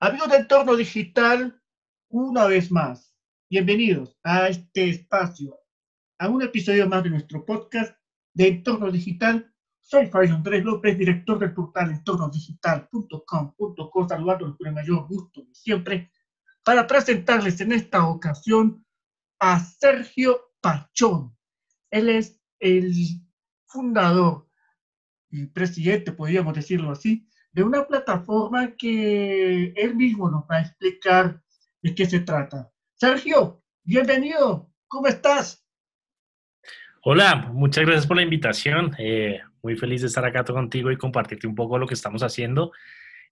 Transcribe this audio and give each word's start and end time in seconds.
Amigos 0.00 0.28
de 0.28 0.36
Entorno 0.36 0.76
Digital, 0.76 1.60
una 2.08 2.46
vez 2.46 2.70
más, 2.70 3.12
bienvenidos 3.50 4.16
a 4.22 4.46
este 4.46 4.90
espacio, 4.90 5.58
a 6.20 6.28
un 6.28 6.40
episodio 6.40 6.88
más 6.88 7.02
de 7.02 7.10
nuestro 7.10 7.44
podcast 7.44 7.98
de 8.32 8.46
Entorno 8.46 8.92
Digital. 8.92 9.52
Soy 9.80 10.06
Fabio 10.06 10.36
Andrés 10.36 10.64
López, 10.64 10.96
director 10.96 11.40
del 11.40 11.52
portal 11.52 11.90
entornodigital.com.co, 11.90 14.08
saludándolos 14.08 14.56
con 14.56 14.68
el 14.68 14.74
mayor 14.74 15.08
gusto 15.08 15.42
de 15.42 15.52
siempre, 15.52 16.12
para 16.62 16.86
presentarles 16.86 17.60
en 17.60 17.72
esta 17.72 18.06
ocasión 18.06 18.86
a 19.40 19.58
Sergio 19.58 20.52
Pachón. 20.60 21.36
Él 21.90 22.10
es 22.10 22.40
el 22.60 22.92
fundador 23.66 24.48
y 25.28 25.46
presidente, 25.46 26.12
podríamos 26.12 26.54
decirlo 26.54 26.92
así, 26.92 27.28
de 27.52 27.62
una 27.62 27.86
plataforma 27.86 28.74
que 28.76 29.72
él 29.76 29.96
mismo 29.96 30.30
nos 30.30 30.44
va 30.44 30.56
a 30.56 30.62
explicar 30.62 31.40
de 31.82 31.94
qué 31.94 32.06
se 32.06 32.20
trata. 32.20 32.70
Sergio, 32.94 33.62
bienvenido, 33.84 34.70
¿cómo 34.86 35.06
estás? 35.06 35.64
Hola, 37.02 37.50
muchas 37.52 37.84
gracias 37.84 38.06
por 38.06 38.16
la 38.16 38.22
invitación. 38.22 38.94
Eh, 38.98 39.40
muy 39.62 39.76
feliz 39.76 40.00
de 40.02 40.08
estar 40.08 40.24
acá 40.24 40.44
contigo 40.44 40.90
y 40.90 40.96
compartirte 40.96 41.46
un 41.46 41.54
poco 41.54 41.78
lo 41.78 41.86
que 41.86 41.94
estamos 41.94 42.22
haciendo. 42.22 42.72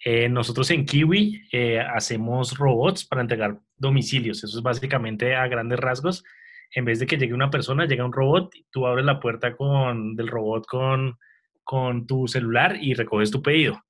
Eh, 0.04 0.28
nosotros 0.28 0.70
en 0.70 0.84
Kiwi 0.84 1.48
eh, 1.52 1.80
hacemos 1.80 2.56
robots 2.58 3.04
para 3.04 3.22
entregar 3.22 3.58
domicilios. 3.76 4.44
Eso 4.44 4.58
es 4.58 4.62
básicamente 4.62 5.34
a 5.34 5.48
grandes 5.48 5.80
rasgos. 5.80 6.24
En 6.70 6.84
vez 6.84 6.98
de 6.98 7.06
que 7.06 7.16
llegue 7.16 7.34
una 7.34 7.50
persona, 7.50 7.86
llega 7.86 8.04
un 8.04 8.12
robot, 8.12 8.54
tú 8.70 8.86
abres 8.86 9.04
la 9.04 9.20
puerta 9.20 9.56
con, 9.56 10.14
del 10.16 10.28
robot 10.28 10.66
con, 10.66 11.18
con 11.64 12.06
tu 12.06 12.28
celular 12.28 12.76
y 12.80 12.94
recoges 12.94 13.30
tu 13.30 13.42
pedido. 13.42 13.85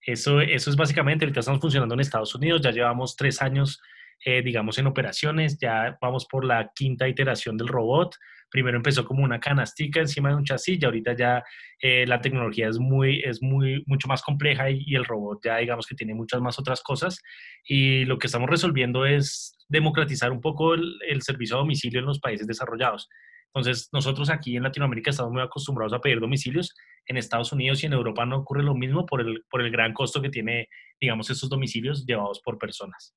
Eso, 0.00 0.40
eso 0.40 0.70
es 0.70 0.76
básicamente, 0.76 1.24
ahorita 1.24 1.40
estamos 1.40 1.60
funcionando 1.60 1.94
en 1.94 2.00
Estados 2.00 2.34
Unidos, 2.34 2.62
ya 2.62 2.70
llevamos 2.70 3.16
tres 3.16 3.42
años, 3.42 3.80
eh, 4.24 4.42
digamos, 4.42 4.78
en 4.78 4.86
operaciones, 4.86 5.58
ya 5.58 5.98
vamos 6.00 6.26
por 6.26 6.44
la 6.44 6.70
quinta 6.74 7.08
iteración 7.08 7.56
del 7.56 7.68
robot. 7.68 8.16
Primero 8.50 8.78
empezó 8.78 9.04
como 9.04 9.22
una 9.22 9.40
canastica 9.40 10.00
encima 10.00 10.30
de 10.30 10.36
un 10.36 10.44
chasis 10.44 10.78
y 10.80 10.84
ahorita 10.84 11.14
ya 11.14 11.44
eh, 11.80 12.06
la 12.06 12.20
tecnología 12.20 12.68
es, 12.68 12.78
muy, 12.78 13.20
es 13.22 13.42
muy, 13.42 13.84
mucho 13.86 14.08
más 14.08 14.22
compleja 14.22 14.70
y, 14.70 14.94
el 14.94 15.04
robot 15.04 15.40
ya 15.44 15.58
digamos 15.58 15.86
que 15.86 15.94
tiene 15.94 16.14
muchas 16.14 16.40
más 16.40 16.58
otras 16.58 16.82
cosas. 16.82 17.20
Y 17.64 18.06
lo 18.06 18.18
que 18.18 18.26
estamos 18.28 18.48
resolviendo 18.48 19.04
es 19.04 19.58
democratizar 19.68 20.32
un 20.32 20.40
poco 20.40 20.74
el, 20.74 20.98
el 21.06 21.20
servicio 21.20 21.56
a 21.56 21.58
domicilio 21.58 22.00
en 22.00 22.06
los 22.06 22.20
países 22.20 22.46
desarrollados. 22.46 23.08
Entonces, 23.54 23.88
nosotros 23.92 24.30
aquí 24.30 24.56
en 24.56 24.62
Latinoamérica 24.62 25.10
estamos 25.10 25.32
muy 25.32 25.42
acostumbrados 25.42 25.92
a 25.92 26.00
pedir 26.00 26.20
domicilios. 26.20 26.74
En 27.06 27.16
Estados 27.16 27.52
Unidos 27.52 27.82
y 27.82 27.86
en 27.86 27.94
Europa 27.94 28.26
no 28.26 28.38
ocurre 28.38 28.62
lo 28.62 28.74
mismo 28.74 29.06
por 29.06 29.20
el, 29.20 29.44
por 29.50 29.62
el 29.62 29.70
gran 29.70 29.92
costo 29.94 30.20
que 30.20 30.30
tiene, 30.30 30.68
digamos, 31.00 31.30
estos 31.30 31.48
domicilios 31.48 32.04
llevados 32.06 32.40
por 32.40 32.58
personas. 32.58 33.14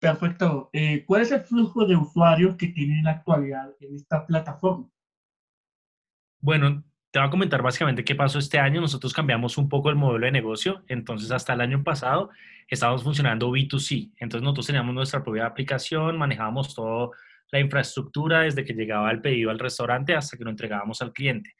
Perfecto. 0.00 0.70
Eh, 0.72 1.04
¿Cuál 1.06 1.22
es 1.22 1.32
el 1.32 1.40
flujo 1.40 1.84
de 1.84 1.96
usuarios 1.96 2.56
que 2.56 2.68
tiene 2.68 2.98
en 2.98 3.04
la 3.04 3.12
actualidad 3.12 3.70
en 3.80 3.94
esta 3.94 4.26
plataforma? 4.26 4.88
Bueno, 6.40 6.84
te 7.10 7.18
voy 7.18 7.28
a 7.28 7.30
comentar 7.30 7.62
básicamente 7.62 8.04
qué 8.04 8.14
pasó 8.14 8.38
este 8.38 8.58
año. 8.58 8.80
Nosotros 8.80 9.12
cambiamos 9.12 9.58
un 9.58 9.68
poco 9.68 9.90
el 9.90 9.96
modelo 9.96 10.26
de 10.26 10.32
negocio. 10.32 10.84
Entonces, 10.86 11.30
hasta 11.32 11.52
el 11.52 11.60
año 11.60 11.82
pasado 11.82 12.30
estábamos 12.68 13.02
funcionando 13.02 13.50
B2C. 13.50 14.12
Entonces, 14.18 14.42
nosotros 14.42 14.66
teníamos 14.66 14.94
nuestra 14.94 15.22
propia 15.22 15.46
aplicación, 15.46 16.16
manejábamos 16.16 16.74
todo 16.74 17.12
la 17.50 17.60
infraestructura 17.60 18.40
desde 18.42 18.64
que 18.64 18.74
llegaba 18.74 19.10
el 19.10 19.20
pedido 19.20 19.50
al 19.50 19.58
restaurante 19.58 20.14
hasta 20.14 20.36
que 20.36 20.44
lo 20.44 20.50
entregábamos 20.50 21.00
al 21.02 21.12
cliente. 21.12 21.54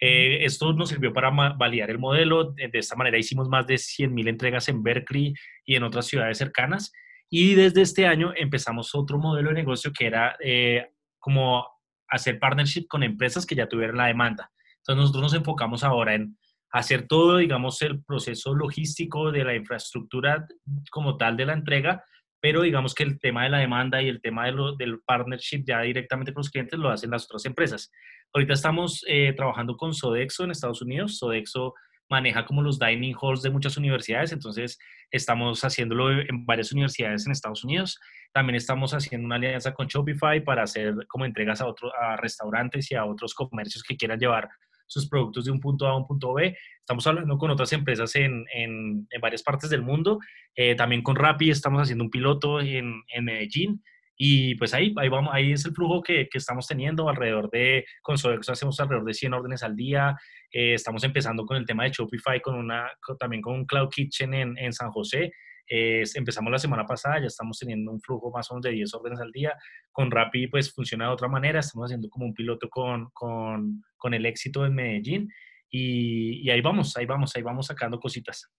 Eh, 0.00 0.44
esto 0.44 0.72
nos 0.72 0.88
sirvió 0.88 1.12
para 1.12 1.30
validar 1.30 1.90
el 1.90 1.98
modelo. 1.98 2.52
De, 2.52 2.70
esta 2.72 2.96
manera 2.96 3.18
hicimos 3.18 3.48
más 3.48 3.66
de 3.66 3.74
100.000 3.74 4.28
entregas 4.28 4.68
en 4.68 4.82
Berkeley 4.82 5.34
y 5.64 5.74
en 5.76 5.82
otras 5.82 6.06
ciudades 6.06 6.38
cercanas. 6.38 6.92
Y 7.28 7.54
desde 7.54 7.82
este 7.82 8.06
año 8.06 8.32
empezamos 8.34 8.94
otro 8.94 9.18
modelo 9.18 9.50
de 9.50 9.56
negocio 9.56 9.92
que 9.92 10.06
era 10.06 10.36
eh, 10.42 10.88
como 11.18 11.66
hacer 12.08 12.38
partnership 12.38 12.86
con 12.88 13.02
empresas 13.02 13.46
que 13.46 13.54
ya 13.54 13.68
tuvieran 13.68 13.98
la 13.98 14.06
demanda. 14.06 14.50
Entonces 14.78 15.00
nosotros 15.00 15.22
nos 15.22 15.34
enfocamos 15.34 15.84
ahora 15.84 16.14
en 16.14 16.36
hacer 16.72 17.06
todo, 17.06 17.36
digamos, 17.36 17.82
el 17.82 18.02
proceso 18.02 18.54
logístico 18.54 19.30
de 19.30 19.44
la 19.44 19.54
infraestructura 19.54 20.46
como 20.90 21.16
tal 21.16 21.36
de 21.36 21.46
la 21.46 21.52
entrega, 21.52 22.04
pero 22.40 22.62
digamos 22.62 22.94
que 22.94 23.02
el 23.02 23.18
tema 23.20 23.44
de 23.44 23.50
la 23.50 23.58
demanda 23.58 24.00
y 24.02 24.08
el 24.08 24.20
tema 24.20 24.46
de 24.46 24.52
lo, 24.52 24.74
del 24.74 25.00
partnership 25.00 25.64
ya 25.66 25.82
directamente 25.82 26.32
con 26.32 26.40
los 26.40 26.50
clientes 26.50 26.78
lo 26.78 26.90
hacen 26.90 27.10
las 27.10 27.24
otras 27.24 27.44
empresas. 27.44 27.90
Ahorita 28.32 28.54
estamos 28.54 29.04
eh, 29.06 29.32
trabajando 29.34 29.76
con 29.76 29.94
Sodexo 29.94 30.44
en 30.44 30.50
Estados 30.50 30.82
Unidos. 30.82 31.18
Sodexo 31.18 31.74
maneja 32.08 32.44
como 32.44 32.62
los 32.62 32.78
dining 32.78 33.14
halls 33.20 33.42
de 33.42 33.50
muchas 33.50 33.76
universidades, 33.76 34.32
entonces 34.32 34.78
estamos 35.12 35.62
haciéndolo 35.62 36.10
en 36.10 36.44
varias 36.44 36.72
universidades 36.72 37.24
en 37.24 37.32
Estados 37.32 37.62
Unidos. 37.62 37.98
También 38.32 38.56
estamos 38.56 38.92
haciendo 38.94 39.26
una 39.26 39.36
alianza 39.36 39.72
con 39.72 39.86
Shopify 39.86 40.42
para 40.42 40.64
hacer 40.64 40.94
como 41.06 41.24
entregas 41.24 41.60
a, 41.60 41.66
otros 41.66 41.92
a 42.00 42.16
restaurantes 42.16 42.90
y 42.90 42.96
a 42.96 43.04
otros 43.04 43.32
comercios 43.34 43.84
que 43.84 43.96
quieran 43.96 44.18
llevar 44.18 44.48
sus 44.90 45.08
productos 45.08 45.44
de 45.44 45.52
un 45.52 45.60
punto 45.60 45.86
A 45.86 45.92
a 45.92 45.96
un 45.96 46.06
punto 46.06 46.34
B. 46.34 46.56
Estamos 46.80 47.06
hablando 47.06 47.38
con 47.38 47.50
otras 47.50 47.72
empresas 47.72 48.14
en, 48.16 48.44
en, 48.52 49.06
varias 49.20 49.42
partes 49.42 49.70
del 49.70 49.82
mundo. 49.82 50.18
Eh, 50.56 50.74
también 50.74 51.02
con 51.02 51.14
Rappi 51.14 51.48
estamos 51.48 51.80
haciendo 51.80 52.02
un 52.02 52.10
piloto 52.10 52.60
en, 52.60 53.02
en, 53.08 53.24
Medellín. 53.24 53.84
Y 54.16 54.56
pues 54.56 54.74
ahí, 54.74 54.92
ahí, 54.98 55.08
vamos, 55.08 55.30
ahí 55.32 55.52
es 55.52 55.64
el 55.64 55.72
flujo 55.72 56.02
que, 56.02 56.28
que 56.28 56.38
estamos 56.38 56.66
teniendo 56.66 57.08
alrededor 57.08 57.50
de, 57.50 57.86
con 58.02 58.18
Sodexo 58.18 58.52
hacemos 58.52 58.78
alrededor 58.80 59.06
de 59.06 59.14
100 59.14 59.32
órdenes 59.32 59.62
al 59.62 59.76
día. 59.76 60.16
Eh, 60.52 60.74
estamos 60.74 61.04
empezando 61.04 61.46
con 61.46 61.56
el 61.56 61.66
tema 61.66 61.84
de 61.84 61.90
Shopify, 61.90 62.40
con 62.40 62.56
una, 62.56 62.90
también 63.18 63.42
con 63.42 63.54
un 63.54 63.64
Cloud 63.66 63.88
Kitchen 63.88 64.34
en, 64.34 64.58
en 64.58 64.72
San 64.72 64.90
José. 64.90 65.32
Eh, 65.72 66.02
empezamos 66.14 66.50
la 66.50 66.58
semana 66.58 66.84
pasada, 66.84 67.20
ya 67.20 67.26
estamos 67.26 67.56
teniendo 67.56 67.92
un 67.92 68.00
flujo 68.00 68.32
más 68.32 68.50
o 68.50 68.54
menos 68.54 68.64
de 68.64 68.72
10 68.72 68.92
órdenes 68.94 69.20
al 69.20 69.30
día. 69.30 69.56
Con 69.92 70.10
Rappi 70.10 70.48
pues 70.48 70.74
funciona 70.74 71.06
de 71.06 71.12
otra 71.12 71.28
manera, 71.28 71.60
estamos 71.60 71.86
haciendo 71.86 72.08
como 72.08 72.26
un 72.26 72.34
piloto 72.34 72.68
con, 72.68 73.10
con, 73.12 73.84
con 73.96 74.12
el 74.12 74.26
éxito 74.26 74.66
en 74.66 74.74
Medellín 74.74 75.28
y, 75.70 76.40
y, 76.44 76.50
ahí 76.50 76.60
vamos, 76.60 76.96
ahí 76.96 77.06
vamos, 77.06 77.36
ahí 77.36 77.42
vamos 77.42 77.68
sacando 77.68 78.00
cositas. 78.00 78.50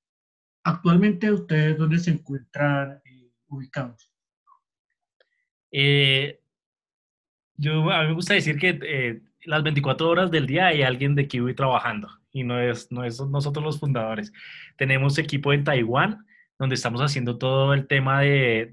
Actualmente 0.64 1.30
ustedes 1.30 1.78
dónde 1.78 2.00
se 2.00 2.12
encuentran 2.12 3.02
eh, 3.04 3.32
ubicados? 3.48 4.10
Eh, 5.70 6.40
yo, 7.56 7.90
a 7.92 8.04
mí 8.04 8.08
me 8.08 8.14
gusta 8.14 8.36
decir 8.36 8.58
que 8.58 9.22
las 9.46 9.64
24 9.64 10.10
horas 10.10 10.32
del 10.32 10.48
día 10.48 10.68
hay 10.68 10.84
alguien 10.84 11.16
de 11.16 11.28
Kiwi 11.28 11.56
trabajando 11.56 12.10
y 12.32 12.44
no 12.44 12.60
es, 12.60 12.92
no 12.92 13.04
es 13.04 13.20
nosotros 13.22 13.64
los 13.64 13.80
fundadores. 13.80 14.32
Tenemos 14.78 15.18
equipo 15.18 15.54
en 15.54 15.64
Taiwán, 15.64 16.26
donde 16.58 16.76
estamos 16.76 17.02
haciendo 17.02 17.38
todo 17.38 17.74
el 17.74 17.88
tema 17.88 18.22
de, 18.22 18.72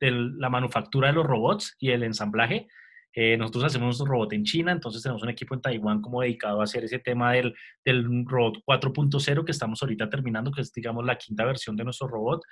la 0.00 0.48
manufactura 0.48 1.08
de 1.08 1.14
los 1.14 1.26
robots 1.26 1.76
y 1.78 1.90
el 1.90 2.02
ensamblaje. 2.02 2.66
Eh, 3.12 3.36
nosotros 3.36 3.64
hacemos 3.64 3.86
nuestro 3.86 4.06
robot 4.06 4.32
en 4.34 4.44
China, 4.44 4.72
entonces 4.72 5.02
tenemos 5.02 5.22
un 5.22 5.30
equipo 5.30 5.54
en 5.54 5.62
Taiwán 5.62 6.02
como 6.02 6.20
dedicado 6.20 6.60
a 6.60 6.64
hacer 6.64 6.84
ese 6.84 6.98
tema 6.98 7.32
del, 7.32 7.54
del 7.84 8.26
robot 8.26 8.58
4.0 8.66 9.44
que 9.44 9.52
estamos 9.52 9.82
ahorita 9.82 10.10
terminando, 10.10 10.50
que 10.50 10.60
es, 10.60 10.72
digamos, 10.72 11.04
la 11.04 11.16
quinta 11.16 11.44
versión 11.44 11.76
de 11.76 11.84
nuestro 11.84 12.08
robot. 12.08 12.42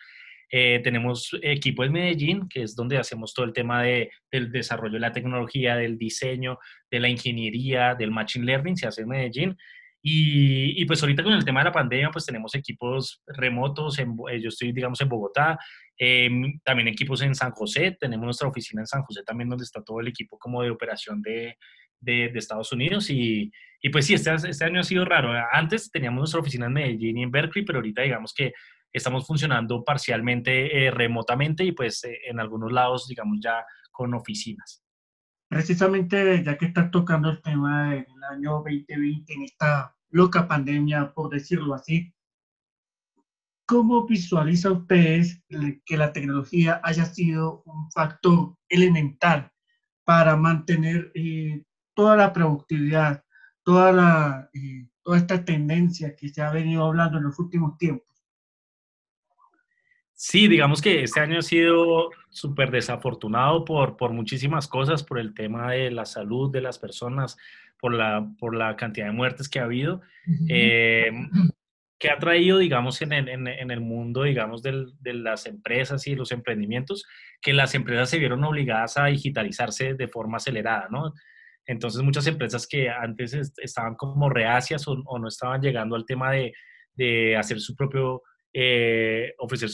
Eh, 0.51 0.81
tenemos 0.85 1.31
equipo 1.43 1.85
en 1.85 1.93
Medellín, 1.93 2.49
que 2.49 2.63
es 2.63 2.75
donde 2.77 2.99
hacemos 2.99 3.35
todo 3.35 3.47
el 3.47 3.53
tema 3.53 3.83
de, 3.83 4.11
del 4.31 4.53
desarrollo 4.53 4.95
de 4.95 5.01
la 5.01 5.13
tecnología, 5.13 5.77
del 5.77 5.99
diseño, 5.99 6.59
de 6.91 7.01
la 7.01 7.09
ingeniería, 7.09 7.95
del 7.95 8.11
machine 8.11 8.47
learning, 8.47 8.77
se 8.77 8.87
hace 8.87 9.03
en 9.03 9.09
Medellín. 9.09 9.57
Y, 10.07 10.85
pues 10.85 11.03
ahorita 11.03 11.23
con 11.23 11.33
el 11.33 11.47
tema 11.47 11.61
de 11.61 11.65
la 11.65 11.73
pandemia, 11.73 12.11
pues 12.11 12.27
tenemos 12.27 12.55
equipos 12.55 13.23
remotos, 13.27 13.99
en, 13.99 14.15
eh, 14.31 14.39
yo 14.39 14.51
estoy, 14.51 14.73
digamos, 14.73 15.01
en 15.01 15.09
Bogotá, 15.09 15.59
em, 15.97 16.61
también 16.63 16.89
equipos 16.89 17.23
en 17.23 17.35
San 17.35 17.53
José, 17.53 17.97
tenemos 17.99 18.27
nuestra 18.27 18.47
oficina 18.49 18.83
en 18.83 18.87
San 18.87 19.03
José 19.03 19.23
también 19.25 19.49
donde 19.49 19.65
está 19.65 19.83
todo 19.83 20.01
el 20.01 20.09
equipo 20.09 20.39
como 20.39 20.63
de 20.63 20.69
operación 20.69 21.23
de, 21.23 21.57
de, 22.01 22.27
Estados 22.35 22.71
Unidos 22.73 23.09
y, 23.09 23.51
y, 23.81 23.89
pues 23.89 24.05
sí, 24.07 24.13
este, 24.13 24.35
este 24.35 24.65
año 24.67 24.81
ha 24.81 24.85
sido 24.85 25.07
raro. 25.07 25.33
Antes 25.51 25.91
teníamos 25.91 26.19
nuestra 26.19 26.41
oficina 26.41 26.67
en 26.67 26.75
Medellín 26.75 27.17
y 27.17 27.23
en 27.23 27.31
Berkeley, 27.31 27.65
pero 27.65 27.79
ahorita 27.79 28.03
digamos 28.03 28.35
que 28.35 28.53
estamos 28.95 29.27
funcionando 29.27 29.85
parcialmente 29.85 30.87
eh, 30.87 30.91
remotamente 30.91 31.65
y 31.65 31.73
pues 31.73 32.05
eh, 32.05 32.19
en 32.27 32.41
algunos 32.41 32.73
lados, 32.73 33.07
digamos, 33.09 33.39
ya 33.43 33.65
con 33.91 34.15
oficinas. 34.15 34.83
Precisamente 35.49 36.43
ya 36.43 36.57
que 36.57 36.67
estás 36.67 36.91
tocando 36.91 37.29
el 37.31 37.43
tema 37.43 37.91
del 37.91 38.07
año 38.31 38.53
2020, 38.65 39.33
en 39.35 39.43
esta 39.43 39.95
loca 40.11 40.47
pandemia, 40.47 41.13
por 41.13 41.31
decirlo 41.31 41.75
así. 41.75 42.15
¿Cómo 43.67 44.07
visualiza 44.07 44.71
ustedes 44.71 45.43
que 45.85 45.97
la 45.97 46.13
tecnología 46.13 46.81
haya 46.85 47.05
sido 47.05 47.63
un 47.65 47.91
factor 47.91 48.57
elemental 48.69 49.51
para 50.05 50.37
mantener 50.37 51.11
eh, 51.15 51.65
toda 51.95 52.17
la 52.17 52.33
productividad, 52.33 53.25
toda, 53.63 53.91
la, 53.91 54.51
eh, 54.53 54.87
toda 55.03 55.17
esta 55.17 55.45
tendencia 55.45 56.15
que 56.15 56.29
se 56.29 56.43
ha 56.43 56.51
venido 56.51 56.85
hablando 56.85 57.19
en 57.19 57.25
los 57.25 57.39
últimos 57.39 57.77
tiempos? 57.79 58.14
Sí, 60.27 60.49
digamos 60.49 60.81
que 60.81 61.03
este 61.03 61.21
año 61.21 61.41
ha 61.41 61.43
sido 61.43 62.09
súper 62.31 62.71
desafortunado 62.71 63.63
por, 63.67 63.99
por 63.99 64.11
muchísimas 64.13 64.67
cosas, 64.67 65.03
por 65.03 65.19
el 65.19 65.35
tema 65.35 65.73
de 65.73 65.91
la 65.91 66.07
salud 66.07 66.51
de 66.51 66.63
las 66.63 66.79
personas, 66.79 67.37
por 67.79 67.93
la, 67.93 68.27
por 68.39 68.57
la 68.57 68.75
cantidad 68.75 69.05
de 69.05 69.13
muertes 69.13 69.51
que 69.51 69.59
ha 69.61 69.65
habido. 69.65 70.01
Eh, 70.49 71.13
que 71.99 72.09
ha 72.09 72.19
traído, 72.19 72.57
digamos, 72.57 73.03
en 73.03 73.13
el, 73.13 73.29
en, 73.29 73.71
el 73.71 73.81
mundo, 73.83 74.23
digamos, 74.23 74.63
del, 74.63 74.95
de 74.99 75.13
las 75.13 75.45
empresas 75.45 76.07
y 76.07 76.15
los 76.15 76.33
emprendimientos, 76.33 77.05
que 77.43 77.53
las 77.53 77.75
empresas 77.75 78.09
se 78.09 78.19
vieron 78.19 78.45
obligadas 78.45 78.97
a 78.97 79.05
digitalizarse 79.05 79.93
de 79.93 80.09
forma 80.09 80.39
acelerada, 80.39 80.89
¿no? 80.91 81.13
Entonces, 81.67 82.01
muchas 82.01 82.27
empresas 82.27 82.67
que 82.67 82.89
antes 82.89 83.53
estaban 83.59 83.95
como 83.95 84.31
reacias 84.31 84.89
o, 84.89 85.19
no 85.19 85.29
estaban 85.29 85.61
llegando 85.61 85.97
al 85.97 86.07
tema 86.07 86.31
de, 86.31 86.55
de 86.95 87.37
hacer 87.37 87.61
su 87.61 87.77
propio, 87.77 88.23
eh, 88.55 89.35
ofrecer 89.39 89.69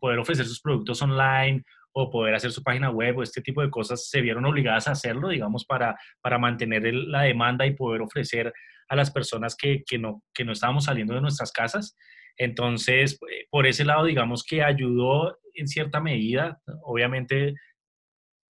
poder 0.00 0.18
ofrecer 0.18 0.44
sus 0.44 0.60
productos 0.60 1.00
online 1.00 1.64
o 1.92 2.10
poder 2.10 2.34
hacer 2.34 2.52
su 2.52 2.62
página 2.62 2.90
web 2.90 3.16
o 3.16 3.22
este 3.22 3.40
tipo 3.40 3.62
de 3.62 3.70
cosas, 3.70 4.08
se 4.08 4.20
vieron 4.20 4.44
obligadas 4.44 4.86
a 4.86 4.92
hacerlo, 4.92 5.30
digamos, 5.30 5.64
para, 5.64 5.98
para 6.20 6.38
mantener 6.38 6.94
la 6.94 7.22
demanda 7.22 7.66
y 7.66 7.74
poder 7.74 8.02
ofrecer 8.02 8.52
a 8.88 8.96
las 8.96 9.10
personas 9.10 9.56
que, 9.56 9.82
que, 9.84 9.98
no, 9.98 10.22
que 10.34 10.44
no 10.44 10.52
estábamos 10.52 10.84
saliendo 10.84 11.14
de 11.14 11.22
nuestras 11.22 11.50
casas. 11.50 11.96
Entonces, 12.36 13.18
eh, 13.32 13.46
por 13.50 13.66
ese 13.66 13.84
lado, 13.84 14.04
digamos 14.04 14.44
que 14.44 14.62
ayudó 14.62 15.38
en 15.54 15.66
cierta 15.66 16.00
medida, 16.00 16.60
obviamente 16.82 17.54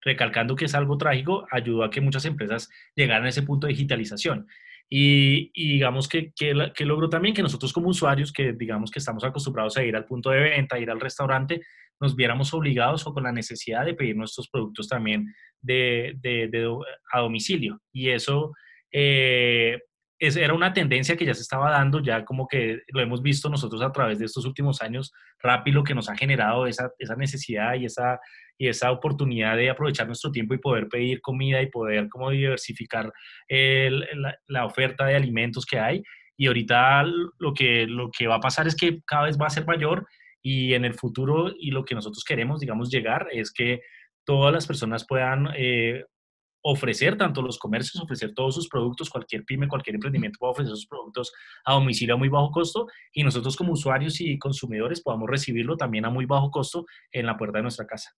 recalcando 0.03 0.57
que 0.57 0.67
es 0.67 0.75
algo 0.75 0.99
trágico, 0.99 1.47
ayudó 1.51 1.85
a 1.85 1.91
que 1.91 2.01
muchas 2.01 2.25
empresas 2.25 2.69
llegaran 2.95 3.27
a 3.27 3.29
ese 3.31 3.43
punto 3.43 3.67
de 3.67 3.73
digitalización. 3.73 4.47
Y, 4.91 5.51
digamos 5.55 6.09
que, 6.09 6.33
que, 6.35 6.85
logró 6.85 7.09
también 7.09 7.35
que 7.35 7.43
nosotros 7.43 7.73
como 7.73 7.89
usuarios, 7.89 8.33
que 8.33 8.53
digamos 8.53 8.91
que 8.91 8.99
estamos 9.01 9.23
acostumbrados 9.23 9.77
a 9.77 9.85
ir 9.85 9.95
al 9.95 10.07
punto 10.07 10.31
de 10.31 10.41
venta, 10.41 10.79
ir 10.79 10.91
al 10.91 11.01
restaurante, 11.01 11.61
nos 12.01 12.17
viéramos 12.17 12.55
obligados 12.55 13.07
o 13.07 13.13
con 13.13 13.25
la 13.25 13.33
necesidad 13.33 13.85
de 13.85 13.95
pedir 13.95 14.17
nuestros 14.17 14.49
productos 14.49 14.89
también 14.89 15.27
de, 15.61 16.15
de, 16.21 16.49
de 16.49 16.75
a 17.13 17.21
domicilio. 17.21 17.81
Y 17.93 18.11
eso 18.11 18.53
eh, 18.93 19.79
era 20.19 20.55
una 20.55 20.73
tendencia 20.73 21.17
que 21.17 21.25
ya 21.25 21.35
se 21.35 21.43
estaba 21.43 21.71
dando, 21.71 22.01
ya 22.01 22.25
como 22.25 22.49
que 22.49 22.81
lo 22.89 23.01
hemos 23.01 23.23
visto 23.23 23.49
nosotros 23.49 23.83
a 23.83 23.93
través 23.93 24.19
de 24.19 24.25
estos 24.25 24.45
últimos 24.45 24.83
años, 24.83 25.13
rápido 25.41 25.85
que 25.85 25.95
nos 25.95 26.09
ha 26.09 26.17
generado 26.17 26.67
esa, 26.67 26.91
esa 26.99 27.15
necesidad 27.15 27.75
y 27.75 27.85
esa, 27.85 28.19
y 28.57 28.69
esa 28.69 28.91
oportunidad 28.91 29.57
de 29.57 29.71
aprovechar 29.71 30.07
nuestro 30.07 30.33
tiempo 30.33 30.55
y 30.55 30.59
poder 30.59 30.89
pedir 30.89 31.21
comida 31.21 31.63
y 31.63 31.71
poder 31.71 32.09
como 32.09 32.31
diversificar 32.31 33.13
la, 33.49 34.39
la, 34.49 34.65
oferta 34.65 35.07
de 35.07 35.15
alimentos 35.15 35.65
que 35.65 35.79
hay. 35.79 36.03
Y 36.37 36.47
ahorita 36.47 37.05
lo 37.05 37.55
que, 37.55 37.87
lo 37.87 38.11
que 38.11 38.27
va 38.27 38.37
a 38.37 38.41
pasar 38.41 38.67
es 38.67 38.75
que 38.75 39.01
cada 39.07 39.25
vez 39.25 39.39
va 39.41 39.47
a 39.47 39.51
ser 39.51 39.67
mayor 39.67 40.07
y 40.43 40.75
en 40.75 40.85
el 40.85 40.95
futuro 40.95 41.53
y 41.59 41.71
lo 41.71 41.85
que 41.85 41.95
nosotros 41.95 42.25
queremos, 42.25 42.61
digamos, 42.61 42.91
llegar 42.91 43.29
es 43.33 43.53
que 43.53 43.81
todas 44.25 44.53
las 44.53 44.67
personas 44.67 45.07
puedan 45.07 45.49
eh, 45.57 46.05
ofrecer, 46.71 47.17
tanto 47.17 47.41
los 47.41 47.59
comercios, 47.59 48.03
ofrecer 48.03 48.35
todos 48.35 48.55
sus 48.55 48.69
productos, 48.69 49.09
cualquier 49.09 49.45
pyme, 49.45 49.69
cualquier 49.69 49.95
emprendimiento 49.95 50.39
puede 50.39 50.53
ofrecer 50.53 50.77
sus 50.77 50.87
productos 50.87 51.33
a 51.65 51.73
domicilio 51.73 52.15
a 52.15 52.19
muy 52.19 52.29
bajo 52.29 52.51
costo 52.51 52.87
y 53.13 53.25
nosotros 53.25 53.57
como 53.57 53.73
usuarios 53.73 54.21
y 54.21 54.39
consumidores 54.39 55.01
podamos 55.01 55.31
recibirlo 55.31 55.79
también 55.79 56.05
a 56.05 56.11
muy 56.11 56.27
bajo 56.27 56.51
costo 56.51 56.85
en 57.11 57.25
la 57.25 57.39
puerta 57.39 57.59
de 57.59 57.63
nuestra 57.63 57.87
casa. 57.87 58.11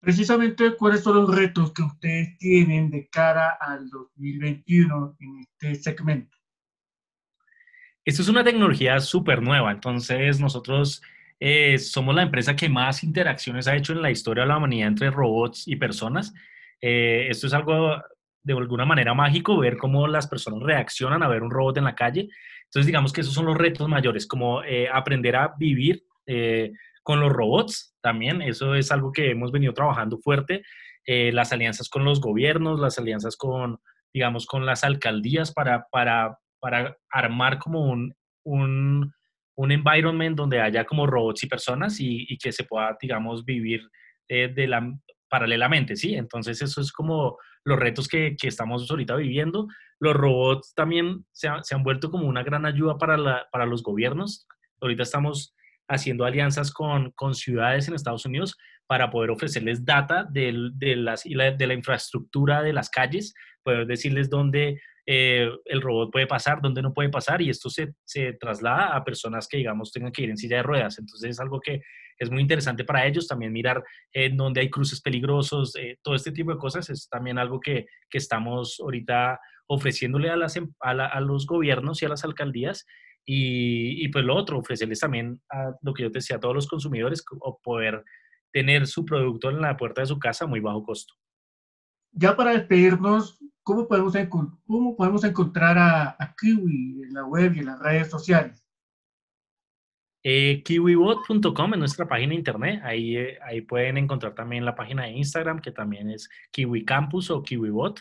Precisamente, 0.00 0.76
¿cuáles 0.76 1.02
son 1.02 1.16
los 1.16 1.34
retos 1.34 1.72
que 1.72 1.82
ustedes 1.82 2.38
tienen 2.38 2.88
de 2.90 3.08
cara 3.08 3.56
al 3.60 3.88
2021 3.90 5.16
en 5.18 5.40
este 5.40 5.74
segmento? 5.74 6.36
Esto 8.04 8.22
es 8.22 8.28
una 8.28 8.44
tecnología 8.44 9.00
súper 9.00 9.42
nueva, 9.42 9.72
entonces 9.72 10.38
nosotros 10.38 11.02
eh, 11.40 11.78
somos 11.78 12.14
la 12.14 12.22
empresa 12.22 12.54
que 12.54 12.68
más 12.68 13.02
interacciones 13.02 13.66
ha 13.66 13.74
hecho 13.74 13.92
en 13.92 14.02
la 14.02 14.12
historia 14.12 14.44
de 14.44 14.50
la 14.50 14.58
humanidad 14.58 14.86
entre 14.86 15.10
robots 15.10 15.66
y 15.66 15.74
personas. 15.74 16.32
Eh, 16.80 17.28
esto 17.30 17.46
es 17.46 17.54
algo 17.54 17.96
de 18.42 18.52
alguna 18.52 18.84
manera 18.84 19.14
mágico, 19.14 19.58
ver 19.58 19.76
cómo 19.76 20.06
las 20.06 20.28
personas 20.28 20.62
reaccionan 20.62 21.22
a 21.22 21.28
ver 21.28 21.42
un 21.42 21.50
robot 21.50 21.78
en 21.78 21.84
la 21.84 21.94
calle. 21.94 22.28
Entonces, 22.64 22.86
digamos 22.86 23.12
que 23.12 23.22
esos 23.22 23.34
son 23.34 23.46
los 23.46 23.56
retos 23.56 23.88
mayores, 23.88 24.26
como 24.26 24.62
eh, 24.62 24.88
aprender 24.92 25.36
a 25.36 25.54
vivir 25.58 26.04
eh, 26.26 26.72
con 27.02 27.20
los 27.20 27.32
robots 27.32 27.96
también. 28.00 28.42
Eso 28.42 28.74
es 28.74 28.92
algo 28.92 29.12
que 29.12 29.30
hemos 29.30 29.50
venido 29.52 29.72
trabajando 29.72 30.18
fuerte. 30.18 30.62
las 31.06 31.52
alianzas 31.52 31.88
con 31.88 32.04
los 32.04 32.20
gobiernos, 32.20 32.80
las 32.80 32.98
alianzas 32.98 33.36
con, 33.36 33.78
digamos, 34.12 34.46
con 34.46 34.66
las 34.66 34.82
alcaldías 34.82 35.52
para, 35.52 35.86
para, 35.90 36.38
para 36.60 36.96
armar 37.10 37.58
como 37.58 37.86
un, 37.86 38.12
un, 38.44 39.12
un, 39.56 39.72
environment 39.72 40.36
donde 40.36 40.60
haya 40.60 40.84
como 40.84 41.06
robots 41.06 41.44
y 41.44 41.48
personas 41.48 42.00
y, 42.00 42.26
y 42.28 42.38
que 42.38 42.50
se 42.50 42.64
pueda, 42.64 42.96
digamos, 43.00 43.44
vivir 43.44 43.88
de 44.28 44.66
la 44.66 44.80
paralelamente, 45.36 45.96
¿sí? 45.96 46.14
Entonces, 46.14 46.62
eso 46.62 46.80
es 46.80 46.90
como 46.90 47.36
los 47.62 47.78
retos 47.78 48.08
que, 48.08 48.36
que 48.40 48.48
estamos 48.48 48.90
ahorita 48.90 49.16
viviendo. 49.16 49.68
Los 50.00 50.14
robots 50.14 50.72
también 50.74 51.26
se, 51.30 51.50
se, 51.62 51.74
han 51.74 51.82
vuelto 51.82 52.10
como 52.10 52.26
una 52.26 52.42
gran 52.42 52.64
ayuda 52.64 52.96
para, 52.96 53.18
la, 53.18 53.46
para 53.52 53.66
los 53.66 53.82
gobiernos. 53.82 54.46
Ahorita 54.80 55.02
estamos 55.02 55.54
haciendo 55.88 56.24
alianzas 56.24 56.72
con, 56.72 57.10
con 57.10 57.34
ciudades 57.34 57.86
en 57.86 57.94
Estados 57.94 58.24
Unidos 58.24 58.56
para 58.86 59.10
poder 59.10 59.30
ofrecerles 59.30 59.84
data 59.84 60.24
de, 60.24 60.70
de, 60.72 60.96
las, 60.96 61.24
de 61.24 61.66
la 61.66 61.74
infraestructura 61.74 62.62
de 62.62 62.72
las 62.72 62.88
calles, 62.88 63.34
poder 63.62 63.86
decirles 63.86 64.30
dónde 64.30 64.80
eh, 65.04 65.50
el 65.66 65.82
robot 65.82 66.12
puede 66.12 66.26
pasar, 66.26 66.62
dónde 66.62 66.80
no 66.80 66.94
puede 66.94 67.10
pasar, 67.10 67.42
y 67.42 67.50
esto 67.50 67.68
se, 67.68 67.92
se, 68.04 68.32
traslada 68.32 68.96
a 68.96 69.04
personas 69.04 69.48
que, 69.48 69.58
digamos, 69.58 69.92
tengan 69.92 70.12
que 70.12 70.22
ir 70.22 70.30
en 70.30 70.38
silla 70.38 70.56
de 70.56 70.62
ruedas. 70.62 70.98
Entonces 70.98 71.32
es 71.32 71.40
algo 71.40 71.60
que 71.60 71.82
es 72.18 72.30
muy 72.30 72.42
interesante 72.42 72.84
para 72.84 73.06
ellos, 73.06 73.28
también 73.28 73.52
mirar 73.52 73.82
en 74.12 74.36
dónde 74.36 74.60
hay 74.60 74.70
cruces 74.70 75.00
peligrosos, 75.00 75.76
eh, 75.76 75.98
todo 76.02 76.14
este 76.14 76.32
tipo 76.32 76.52
de 76.52 76.58
cosas 76.58 76.88
es 76.90 77.08
también 77.08 77.38
algo 77.38 77.60
que, 77.60 77.86
que 78.08 78.18
estamos 78.18 78.78
ahorita 78.80 79.38
ofreciéndole 79.66 80.30
a, 80.30 80.36
las, 80.36 80.56
em, 80.56 80.72
a, 80.80 80.90
a, 80.90 81.20
los 81.20 81.46
gobiernos 81.46 82.02
y 82.02 82.06
a 82.06 82.08
las 82.08 82.24
alcaldías. 82.24 82.86
Y, 83.28 84.04
y, 84.04 84.08
pues 84.08 84.24
lo 84.24 84.36
otro, 84.36 84.58
ofrecerles 84.58 85.00
también 85.00 85.42
a 85.50 85.74
lo 85.82 85.92
que 85.92 86.04
yo 86.04 86.12
te 86.12 86.18
decía, 86.18 86.36
a 86.36 86.40
todos 86.40 86.54
los 86.54 86.68
consumidores, 86.68 87.24
o 87.40 87.58
poder 87.60 88.04
tener 88.52 88.86
su 88.86 89.04
producto 89.04 89.50
en 89.50 89.60
la 89.60 89.76
puerta 89.76 90.00
de 90.00 90.06
su 90.06 90.18
casa 90.18 90.44
a 90.44 90.48
muy 90.48 90.60
bajo 90.60 90.84
costo. 90.84 91.14
Ya 92.12 92.34
para 92.34 92.52
despedirnos, 92.52 93.38
¿cómo 93.62 93.86
podemos, 93.86 94.14
cómo 94.66 94.96
podemos 94.96 95.24
encontrar 95.24 95.76
a, 95.76 96.34
Kiwi 96.40 97.02
en 97.02 97.12
la 97.12 97.26
web 97.26 97.54
y 97.54 97.58
en 97.58 97.66
las 97.66 97.78
redes 97.80 98.08
sociales? 98.08 98.65
Eh, 100.28 100.64
kiwibot.com 100.64 101.74
es 101.74 101.78
nuestra 101.78 102.08
página 102.08 102.30
de 102.30 102.34
internet. 102.34 102.80
Ahí, 102.82 103.16
eh, 103.16 103.38
ahí 103.44 103.60
pueden 103.60 103.96
encontrar 103.96 104.34
también 104.34 104.64
la 104.64 104.74
página 104.74 105.04
de 105.04 105.12
Instagram, 105.12 105.60
que 105.60 105.70
también 105.70 106.10
es 106.10 106.28
Kiwi 106.50 106.84
Campus 106.84 107.30
o 107.30 107.44
KiwiBot. 107.44 108.00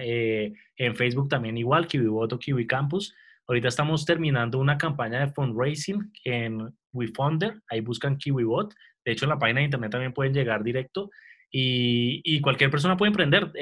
Eh, 0.00 0.54
en 0.78 0.96
Facebook 0.96 1.28
también 1.28 1.58
igual, 1.58 1.86
KiwiBot 1.86 2.32
o 2.32 2.38
Kiwi 2.38 2.66
Campus. 2.66 3.14
Ahorita 3.46 3.68
estamos 3.68 4.06
terminando 4.06 4.58
una 4.58 4.78
campaña 4.78 5.20
de 5.20 5.28
fundraising 5.30 6.10
en 6.24 6.74
WeFunder. 6.94 7.60
Ahí 7.68 7.82
buscan 7.82 8.16
KiwiBot. 8.16 8.72
De 9.04 9.12
hecho, 9.12 9.26
en 9.26 9.28
la 9.28 9.38
página 9.38 9.60
de 9.60 9.66
internet 9.66 9.90
también 9.90 10.14
pueden 10.14 10.32
llegar 10.32 10.64
directo. 10.64 11.10
Y, 11.50 12.22
y 12.24 12.40
cualquier 12.40 12.70
persona 12.70 12.96
puede 12.96 13.10
emprender. 13.10 13.52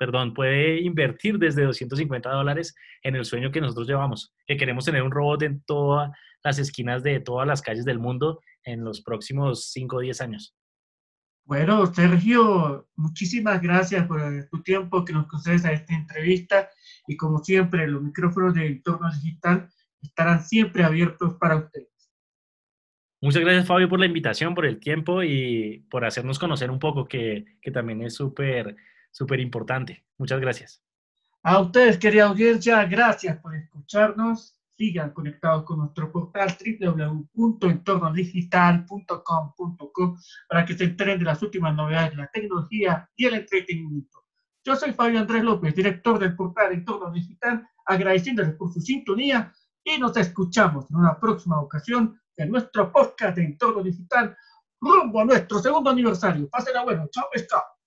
Perdón, 0.00 0.32
puede 0.32 0.80
invertir 0.80 1.38
desde 1.38 1.62
250 1.62 2.30
dólares 2.30 2.74
en 3.02 3.16
el 3.16 3.26
sueño 3.26 3.52
que 3.52 3.60
nosotros 3.60 3.86
llevamos, 3.86 4.34
que 4.46 4.56
queremos 4.56 4.86
tener 4.86 5.02
un 5.02 5.10
robot 5.10 5.42
en 5.42 5.60
todas 5.64 6.10
las 6.42 6.58
esquinas 6.58 7.02
de 7.02 7.20
todas 7.20 7.46
las 7.46 7.60
calles 7.60 7.84
del 7.84 7.98
mundo 7.98 8.40
en 8.64 8.82
los 8.82 9.02
próximos 9.02 9.70
5 9.72 9.96
o 9.96 10.00
10 10.00 10.22
años. 10.22 10.56
Bueno, 11.44 11.84
Sergio, 11.84 12.88
muchísimas 12.96 13.60
gracias 13.60 14.06
por 14.06 14.22
tu 14.50 14.62
tiempo 14.62 15.04
que 15.04 15.12
nos 15.12 15.26
concedes 15.26 15.66
a 15.66 15.72
esta 15.72 15.94
entrevista 15.94 16.70
y 17.06 17.18
como 17.18 17.44
siempre 17.44 17.86
los 17.86 18.02
micrófonos 18.02 18.54
de 18.54 18.68
Entorno 18.68 19.10
Digital 19.12 19.68
estarán 20.00 20.42
siempre 20.42 20.82
abiertos 20.82 21.34
para 21.34 21.56
ustedes. 21.56 21.88
Muchas 23.20 23.42
gracias 23.42 23.66
Fabio 23.66 23.90
por 23.90 24.00
la 24.00 24.06
invitación, 24.06 24.54
por 24.54 24.64
el 24.64 24.80
tiempo 24.80 25.22
y 25.22 25.84
por 25.90 26.06
hacernos 26.06 26.38
conocer 26.38 26.70
un 26.70 26.78
poco, 26.78 27.06
que, 27.06 27.44
que 27.60 27.70
también 27.70 28.00
es 28.00 28.14
súper 28.14 28.76
súper 29.10 29.40
importante. 29.40 30.04
Muchas 30.18 30.40
gracias. 30.40 30.82
A 31.42 31.58
ustedes, 31.60 31.98
querida 31.98 32.26
audiencia, 32.26 32.84
gracias 32.84 33.38
por 33.38 33.54
escucharnos. 33.54 34.58
Sigan 34.76 35.12
conectados 35.12 35.64
con 35.64 35.78
nuestro 35.78 36.12
portal 36.12 36.54
www.entornodigital.com.co 37.34 40.16
para 40.48 40.64
que 40.64 40.76
se 40.76 40.84
enteren 40.84 41.18
de 41.18 41.24
las 41.24 41.42
últimas 41.42 41.74
novedades 41.74 42.12
de 42.12 42.16
la 42.16 42.28
tecnología 42.28 43.10
y 43.16 43.24
el 43.26 43.34
entretenimiento. 43.34 44.24
Yo 44.64 44.76
soy 44.76 44.92
Fabio 44.92 45.18
Andrés 45.20 45.42
López, 45.42 45.74
director 45.74 46.18
del 46.18 46.36
portal 46.36 46.72
Entorno 46.72 47.10
Digital, 47.10 47.66
agradeciéndoles 47.86 48.54
por 48.54 48.72
su 48.72 48.80
sintonía 48.80 49.52
y 49.84 49.98
nos 49.98 50.16
escuchamos 50.16 50.90
en 50.90 50.96
una 50.96 51.18
próxima 51.18 51.60
ocasión 51.60 52.18
de 52.36 52.46
nuestro 52.46 52.92
podcast 52.92 53.36
de 53.36 53.44
Entorno 53.44 53.82
Digital 53.82 54.36
rumbo 54.80 55.20
a 55.20 55.24
nuestro 55.24 55.60
segundo 55.60 55.90
aniversario. 55.90 56.48
Pásenla 56.48 56.84
bueno. 56.84 57.08
Chao, 57.10 57.24
chao. 57.48 57.79